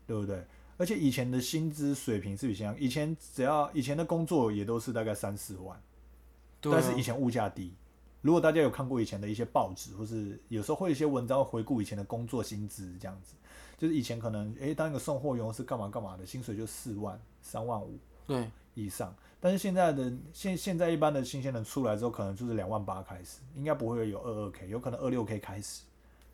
[0.07, 0.45] 对不对？
[0.77, 5.81] 而且以前的薪资水平是比现在，以前只要以前的工作也都是大概三四万，
[6.61, 7.75] 对啊但是以前物价低。
[8.21, 13.35] 如果大家有看过以前的一些报纸，或是有时候会有一些文章回顾以前的工作薪资，这样子，
[13.77, 19.15] 就是以前可能诶、当一个送货员是干嘛干嘛的，薪水就四万、三万五对，以上。
[19.41, 25.83] 但是现在的现现在一般的新鲜人出来之后，可能就是两万八开始，应该不会有二二 k，有可能二六 k 开始，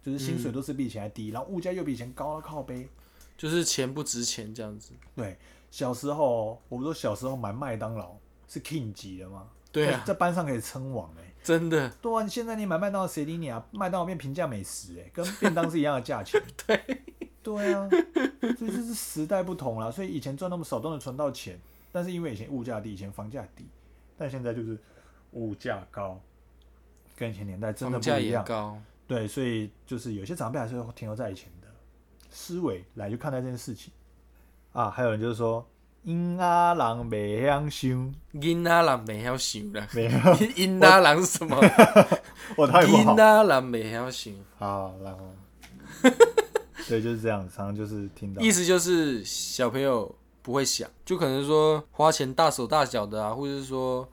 [0.04, 2.88] 就是薪水都是比以前还低，然后物价又比以前高了靠背。
[3.36, 4.92] 就是钱不值钱这样子。
[5.16, 5.36] 对，
[5.68, 8.14] 小时候我们说小时候买麦当劳
[8.46, 9.48] 是 king 级的吗？
[9.72, 13.66] 对啊，在班上可以称王哎、真的，对啊，现在你买麦当劳谁理你啊？
[13.72, 16.40] 麦当劳变平价美食、欸，跟便当是一样的价钱。
[16.64, 17.02] 对，
[17.42, 17.88] 对啊，
[18.56, 19.90] 所以这是时代不同了。
[19.90, 21.58] 所以以前赚那么少都能存到钱，
[21.90, 23.66] 但是因为以前物价低，以前房价低，
[24.16, 24.78] 但现在就是
[25.32, 26.20] 物价高，
[27.16, 28.42] 跟以前年代真的不一样。
[28.44, 28.78] 也高。
[29.06, 31.68] 对，所以就是有些长辈还是会停留在以前的
[32.30, 33.92] 思维来去看待这件事情
[34.72, 34.90] 啊。
[34.90, 35.66] 还有人就是说，
[36.04, 41.56] 婴儿郎袂晓想，囡仔人袂晓想啦，没有，囡仔人是什么？
[42.56, 43.16] 我太不好囡。
[43.16, 45.30] 仔人袂晓想，好，然后，
[46.88, 54.06] 对，就是这样，常常就是听到意思就是小朋友不会想，就可能说花钱大手大脚的啊，或者是说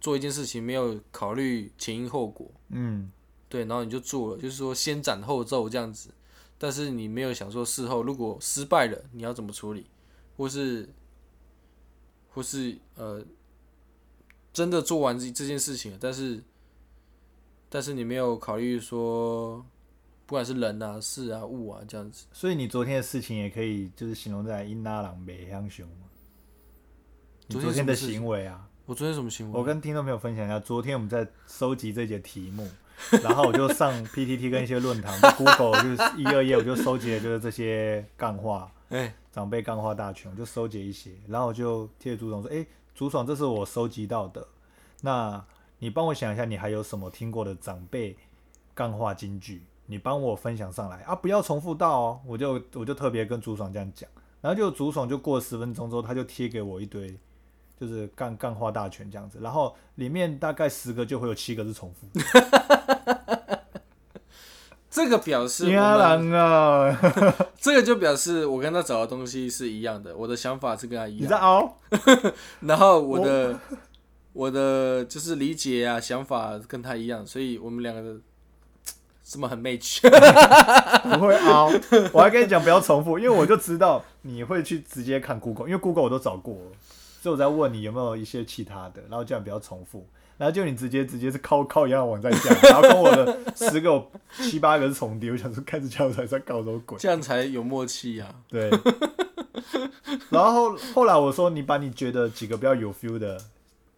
[0.00, 3.10] 做一件事情没有考虑前因后果，嗯，
[3.48, 6.10] 对，然后你就做了，就是说先斩后奏这样子，
[6.58, 9.86] 但是你没有想说事后如果失败了你要怎么处理，
[10.36, 10.88] 或是
[12.30, 13.24] 或是呃
[14.52, 16.42] 真的做完这这件事情了，但是
[17.68, 19.64] 但是你没有考虑说
[20.26, 26.08] 不管是人啊、事啊、物啊这样子，所以你昨天的事情也可以就是形容在因拉朗北香熊嘛。
[27.46, 29.58] 你昨昨天的行为啊，我昨天什么行为？
[29.58, 32.66] 我跟听众朋友分享一下，昨天我们在收集这节题目，
[33.22, 44.46] 然后我就上 PTT 跟一些论坛，Google 就是一二页，我就收集了就是这些干话，哎、长辈干话大全，我就收集一些，然后我就贴朱总说，哎、朱爽，这是我收集到的，
[45.02, 45.44] 那
[45.78, 48.16] 你帮我想一下，你还有什么听过的长辈
[48.74, 49.62] 干话金句？
[49.86, 52.20] 你帮我分享上来啊，不要重复到哦。
[52.24, 54.08] 我就我就特别跟朱爽这样讲，
[54.40, 57.14] 然后就朱爽就过十分钟之后，他就贴给我一堆，
[57.86, 62.06] 就是干干话大全这样子，然后里面大概十个就会有七个是重复。
[64.90, 66.96] 这个表示我亚们啊，
[67.60, 71.36] 这个就表示我跟他找的东西是一样的，我的想法是跟他一你在？
[72.62, 73.58] 然后我的
[74.32, 78.20] 我的就是理解啊想法跟他一样，所以我们两个的
[79.24, 80.00] 什么很 match。
[81.18, 81.72] 不会凹。
[82.12, 86.70] 我还跟你讲不要重复，因为我就知道你会去直接看 Google，因为 Google 我都找过了，
[87.24, 90.06] 所以我在问你有没有一些其他的，然后这样不要重复。
[90.36, 94.06] 然后就你直接直接是靠靠一样的网站讲，然后跟我的十个
[94.36, 96.98] 七八个是重叠，我想说开始教材在搞什么鬼？
[96.98, 98.28] 这样才有默契啊！
[98.46, 98.68] 对。
[100.28, 103.40] 然后后后来我说你把你觉得几个比较有 feel 的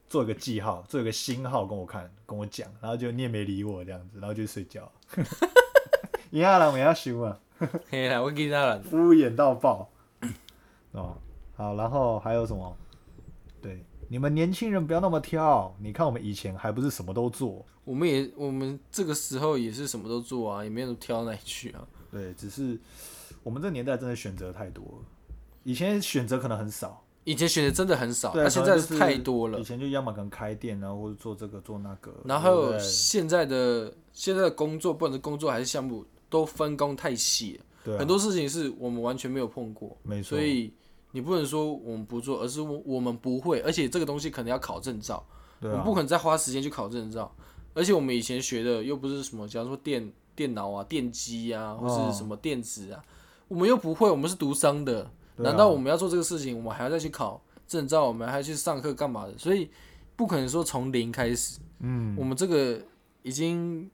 [0.08, 4.88] 做一个记号，做一个星号跟我看，跟我讲，然后就你也没理我这样子，然后就睡觉。
[6.30, 7.36] 赢下来我要修啊，
[7.90, 9.90] 嘿啦，我给他了， 敷衍到爆。
[10.92, 11.16] 哦，
[11.56, 12.76] 好，然后还有什么？
[13.66, 21.86] 对，你们年轻人不要那么挑，你看我们以前还不是什么都做，我们也我们这个时候也是什么都做啊，也没有挑哪里去啊。
[22.12, 22.78] 对，只是
[23.42, 25.06] 我们这年代真的选择太多了，
[25.64, 27.02] 以前选择可能很少。
[27.24, 29.64] 以前选择真的很少，对，那现在太多了以。
[29.64, 40.72] 前就要么可能开店啊，或者做这个做那个，然后现在的现在的工作，不管是工作还是项目，都分工太细了，对啊、很多事情是我们完全没有碰过，没错，所以
[41.16, 45.24] 你不能说我们不做，而是我我们不会，而且这个东西可能要考证照，
[45.58, 47.34] 对啊我们，不可能再花时间去考证照，
[47.72, 53.02] 而且我们以前学的又不是什么，假如说电电脑啊、电机啊，或哦是什么电子啊，
[53.48, 59.38] 我们又不会，我们是读商的，啊难道我们要做这个事情，我们还要再去考证照，我们还要去上课干嘛的？
[59.38, 59.70] 所以
[60.16, 61.58] 不可能说从零开始。
[61.78, 62.78] 嗯，我们这个
[63.22, 63.90] 已经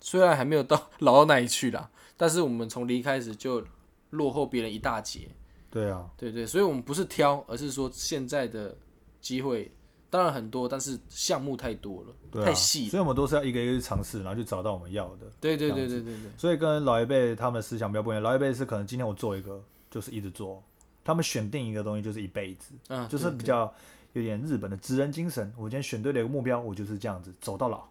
[0.00, 3.62] 虽然还没有到 老到哪里去啦，但是我们从零开始就
[4.10, 5.28] 落后别人一大截，
[5.72, 8.76] 对啊，对对，所以我们不是挑，而是说现在的
[9.22, 9.72] 机会
[10.10, 15.26] 当然很多，但是项目太多了，对啊，太细，所以我们都是要一个一个去尝试，然后去找到我们要的。
[15.40, 20.62] 对对对对对对，所以跟老一辈他们的思想比较不一样，老一辈是可能今天我做一个就是一直做，
[21.02, 23.72] 他们选定一个东西就是一辈子，嗯，就是比较
[24.12, 25.50] 有点日本的职人精神。
[25.56, 27.88] 我今天选对了一个目标，我就是这样子走到老，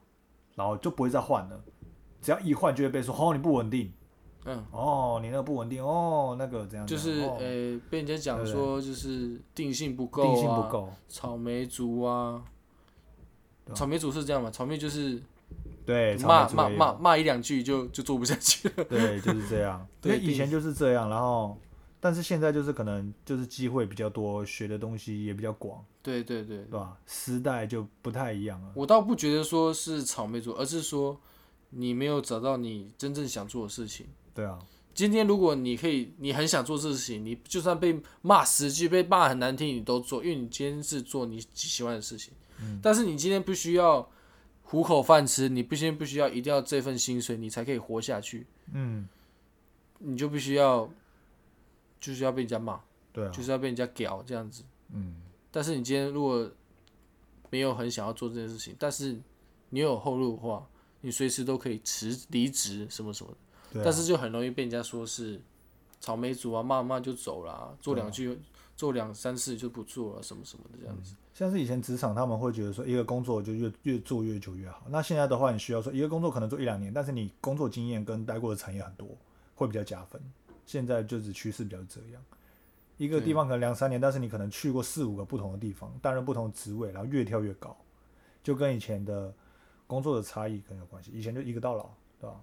[0.54, 1.60] 然后就不会再换了。
[2.22, 3.92] 只要一换就会被说哦你不稳定，
[4.46, 12.44] 嗯，哦你那个不稳定，哦那个怎样就是呃被人家讲说就是定性不够定啊，性不够，草莓族啊
[13.76, 14.50] 草莓族是这样嘛？
[14.50, 15.22] 草莓就是
[15.86, 19.80] 对，骂骂骂骂一两句就就做不下去了， 对，就是这样。
[20.04, 21.56] 因对为以前就是这样，然后
[22.00, 26.98] 但是现在就是可能就是机会比较多，学的东西也比较广，对对对，对吧？
[27.06, 28.72] 时代就不太一样了。
[28.74, 31.20] 我倒不觉得说是草莓族，而是说
[31.70, 34.08] 你没有找到你真正想做的事情。
[34.34, 34.58] 对啊，
[34.94, 42.34] 今天如果你可以，你很想做这事情，你就算被骂十句，被骂很难听，你都做，因为你今天是做你喜欢的事情。
[42.82, 44.08] 但是你今天不需要
[44.62, 49.08] 糊口饭吃，你不先不需要一定要这份薪水，你才可以活下去，嗯，
[49.98, 50.88] 你就必须要
[52.00, 52.80] 就是要被人家骂，
[53.12, 54.64] 对啊，就是要被人家屌这样子。
[54.94, 55.16] 嗯，
[55.50, 56.50] 但是你今天如果
[57.50, 59.20] 没有很想要做这件事情，但是
[59.72, 60.70] 你有后路的话，
[61.02, 63.38] 你随时都可以辞离职什么什么的。
[63.84, 65.40] 但是就很容易被人家说是
[66.00, 68.38] 草莓族啊，骂骂就走了、啊，做两句、
[68.76, 71.16] 做两三次就不做了，什么什么的这样子。
[71.34, 74.84] 像是以前职场，他们会觉得说一个工作就越越做越久越好。
[74.90, 79.08] 那现在的话，你需要说一个工作可能做一两年，但是你工作经验跟待过的产业很多，
[79.56, 80.22] 会比较加分。
[80.66, 82.22] 现在就是趋势比较这样，
[82.98, 87.76] 一个地方可能两三年，但是你可能去过四五个不同的地方，担任不同的职位，然后越跳越高，
[88.44, 89.34] 就跟以前的
[89.88, 91.12] 工作的差异可能有关系。
[91.14, 92.40] 以前就一个到老，对吧？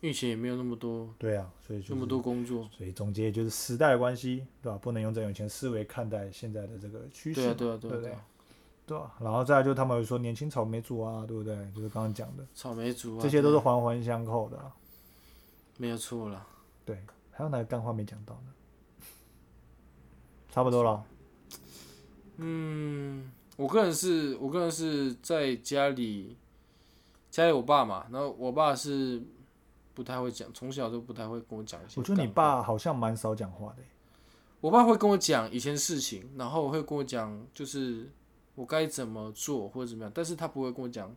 [0.00, 2.68] 因为以前也没有那么多对啊，所以就是那么多工作。
[2.76, 4.78] 所以总结就是时代的关系，对吧？
[4.78, 8.26] 不能用这种以前思维看待现在的这个趋势嘛，对啊，对啊，对啊，对不对对啊。
[8.86, 11.54] 对啊，然后再来就他们有说年轻草莓族啊，对不对？
[11.74, 14.74] 就是刚刚讲的，草莓族啊，这些都是环环相扣的啊、
[15.76, 16.46] 没有错了。
[16.84, 16.98] 对，
[17.30, 18.52] 还有哪个干话没讲到呢？
[20.50, 21.04] 差不多了。
[22.38, 26.36] 嗯，我个人是我个人是在家里，
[27.30, 29.22] 家里我爸嘛，然后我爸是
[29.94, 32.00] 不太会讲，从小都不太会跟我讲一些。
[32.00, 33.88] 我觉得你，爸好像蛮少讲话的欸。
[34.60, 38.10] 我爸会跟我讲以前事情，然后会跟我讲就是
[38.54, 41.14] 我该怎么做或者怎么样，但是他不会跟我讲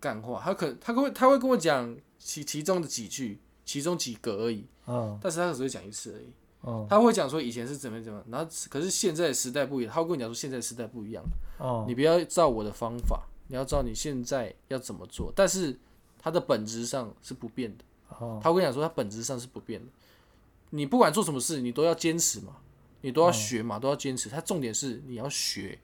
[0.00, 6.32] 干话，他可他会他会跟我讲其其中的几句，其中几个而已，嗯但是他只会讲一次而已。
[6.66, 11.22] 嗯他会讲说以前是怎么怎么，然后可是现在的时代不一样，他会跟你讲说现在的时代不一样，
[11.60, 15.78] 嗯，你不要照我的方法，你要照你现在要怎么做，但是
[16.24, 17.84] 它的本质上是不变的。
[18.08, 19.86] 哦他会跟你讲说，它本质上是不变的。
[20.70, 22.56] 你不管做什么事，你都要坚持嘛，
[23.02, 24.30] 你都要学嘛，都要坚持。
[24.30, 25.78] 他重点是你要学。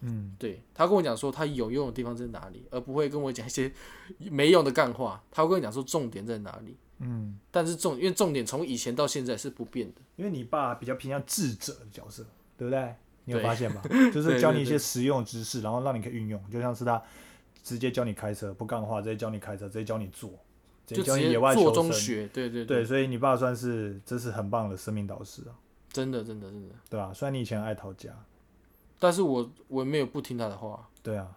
[0.00, 3.72] 嗯，对他跟我讲说他有用的地方在哪里，而不会跟我讲一些
[4.18, 5.24] 没用的干话。
[5.30, 6.76] 他会跟我讲说重点在哪里。
[6.98, 10.02] 嗯，但是重因为重点从以前到现在是不变的。
[10.16, 12.26] 因为你爸比较偏向智者的角色，
[12.58, 12.94] 对不对？
[13.24, 13.80] 你有发现吗？
[14.12, 17.02] 就是教你一些实用知识，然后让你可以运用，就像是他
[17.62, 20.30] 直接教你开车，不干话，直接教你开车，直接教你做，
[20.86, 21.74] 直接接教你野外做求生。
[21.74, 25.52] 中学，对对对，所以你爸算是这是很棒的生命导师啊，
[25.92, 26.74] 真的真的真的。
[26.88, 27.12] 对吧？
[27.14, 28.10] 虽然你以前爱逃家，
[28.98, 31.28] 但是我我没有不听他的话，对啊，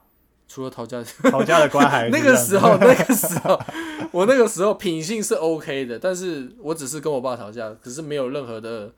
[0.48, 1.04] 除了逃家。
[1.32, 3.60] 逃家的乖孩子那个时候， 那个时候，
[4.12, 8.94] 我那个时候品性是 OK 的，但是我只是跟我爸吵架，可是没有任何的，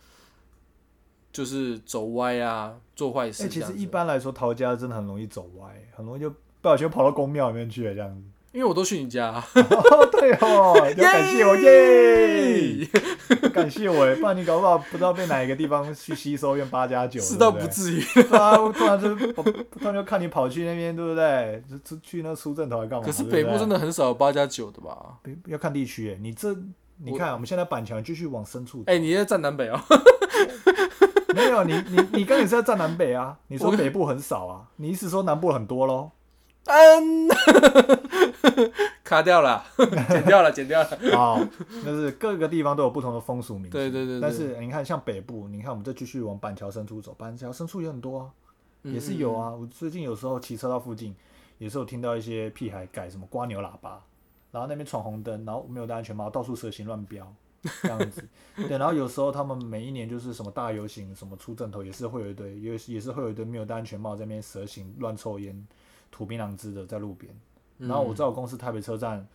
[1.31, 3.73] 就是走歪啊，做坏事、其实。
[3.73, 6.33] 一般来说，逃家真的很容易走歪，很容易就
[6.63, 8.23] 不小心跑到公庙里面去了这样子。
[8.53, 12.87] 因为我都去你家、啊， 哦，对哦， 要感谢我耶，
[13.51, 18.03] 感谢我耶，不然你搞不好不知道被哪一个地方去吸收用八加九，是倒不至于。
[18.13, 21.63] 对啊，突然就突然就看你跑去那边，对不对？
[21.67, 23.05] 就出去那出镇头来干嘛？
[23.05, 25.17] 可是北部真的的很少有八加九的吧？
[25.47, 26.55] 要看地区耶，你这
[26.99, 29.79] 你看我们现在板桥继续往深处走，哎、你在站南北哦、
[31.33, 36.11] 没有你你你刚也是在站南北啊，你说北部很少啊，你意思说南部很多喽？
[36.65, 37.27] 嗯，
[39.03, 39.63] 卡掉了，
[40.09, 40.89] 剪掉了，剪掉了。
[41.13, 41.39] 好，
[41.83, 43.71] 就是各个地方都有不同的风俗民情。
[43.71, 48.31] 对对对对但是你看，像北部，你看我们再继续往板桥深处走，板桥深处也很多啊，
[48.83, 49.51] 嗯也是有啊。
[49.51, 51.13] 我最近有时候骑车到附近，
[51.57, 54.01] 也是有听到一些屁孩改什么刮牛喇叭，
[54.51, 57.27] 然后那边闯红灯，然后没有戴安全帽，到处蛇行乱飙。
[57.81, 58.21] 这样子，
[58.55, 65.65] 对，然后有时候他们每一年就是什么大游行，什么出阵头，也是会有一堆，也是也是会有一堆没有戴安全帽在那边蛇行乱抽烟、
[66.13, 67.33] 吐槟榔汁的在路边。
[67.79, 69.27] 嗯然后我在我公司台北车站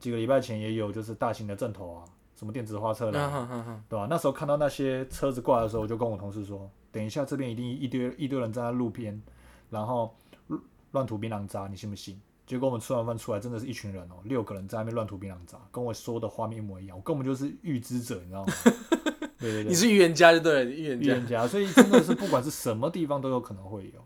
[0.00, 2.04] 几个礼拜前也有就是大型的阵头啊，
[2.34, 9.22] 什么电子花车嗯啦，哼哼哼对吧、那时候看到那些车子过来的时候，我就跟我同事说，等一下这边一定一堆一堆人站在路边，
[9.70, 10.16] 然后
[10.48, 10.60] 乱
[10.92, 12.18] 乱吐槟榔渣，你信不信？
[12.44, 18.52] 结果我们吃完饭出来，真的是一群人哦，六个人在那边乱吐槟榔渣，跟我说的画面一模一样，我根本就是预知者，你知道吗？
[19.38, 21.04] 对对对，你是预言家就对了，预言家。
[21.04, 24.00] 预言家，所以真的是不管是什么地方都有可能会有。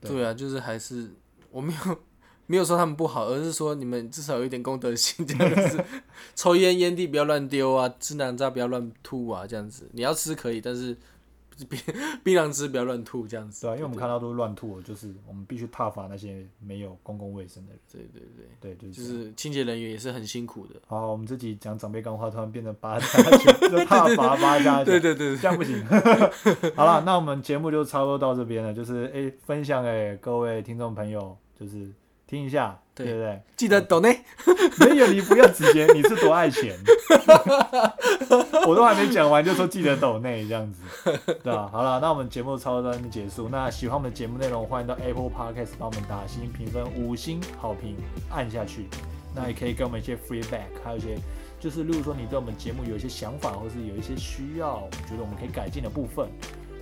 [0.00, 1.10] 对对啊，就是还是
[1.50, 1.98] 我没有
[2.46, 5.84] 没有说他们不好，而是说你们至少有一点公德心，这样子。
[6.34, 9.88] 抽烟烟蒂不要乱丢啊，吃南渣不要乱吐啊，这样子。
[9.92, 10.96] 你要吃可以，但是
[11.66, 11.78] 槟
[12.22, 13.66] 槟榔汁不要乱吐，这样子。
[13.66, 17.80] 对啊，因为我们看到都是乱吐，就是我们必须踏伐那些没有公共卫生的人。
[17.90, 18.22] 对对
[18.60, 20.74] 对，对，就是就是清洁人员也是很辛苦的。
[20.86, 23.06] 好，我们这集讲长辈干话，突然变成八加
[23.38, 25.84] 九，就踏伐八加九，对对对，这样不行。
[26.76, 31.90] 好了，那我们节目就差不多到这边了，就是诶、分享给各位听众朋友，就是
[32.28, 33.40] 听一下，对对不对？
[33.56, 34.20] 记得抖内。
[34.78, 36.76] 没有，你不要直接，你是多爱钱，
[38.68, 40.82] 我都还没讲完就说记得抖内这样子，
[41.42, 43.48] 对吧、好了，那我们节目差不多到这边结束。
[43.48, 47.96] 那喜欢我们的节目内容，欢迎到 Apple Podcast 帮我们打星评分五星好评，
[48.30, 48.86] 按下去。
[49.34, 51.16] 那也可以给我们一些 feedback，还有一些
[51.58, 56.28] 就是，例如说你对我们节目有一些想法，或是有一些需要，觉得我们可以改进的部分。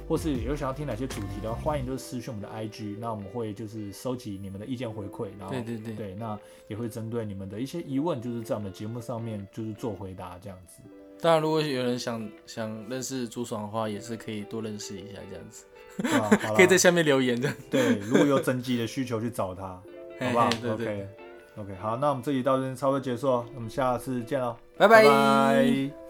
[0.08, 6.38] 或是有想要听哪些主题的话，欢迎就是私讯我们的 IG，那我们会就是收集你们的意见回馈，然后对对对对，那
[6.68, 10.80] 也会针对你们的一些疑问，就是在我们的节目上面就是做回答这样子。
[11.20, 15.64] 当然，如果有人想想认识朱爽的话，也是可以多认识一下这样子，
[16.02, 16.30] 对吧？
[16.42, 17.52] 好啦可以在下面留言的。
[17.70, 19.82] 对，如果有整集的需求去找他，
[20.20, 21.08] 好不好嘿对对？OK
[21.56, 26.05] OK，好，那我们这集到这边差不多结束了，我们下次见喽，拜拜拜